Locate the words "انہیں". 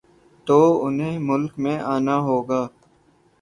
0.85-1.19